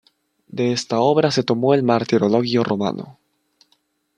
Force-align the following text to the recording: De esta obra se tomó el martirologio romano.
De 0.47 0.71
esta 0.71 0.99
obra 0.99 1.29
se 1.29 1.43
tomó 1.43 1.75
el 1.75 1.83
martirologio 1.83 2.63
romano. 2.63 3.19